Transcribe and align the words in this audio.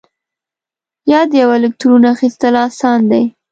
یا 1.11 1.21
د 1.29 1.31
یوه 1.41 1.53
الکترون 1.59 2.03
اخیستل 2.13 2.53
آسان 2.67 2.99
دي؟ 3.11 3.23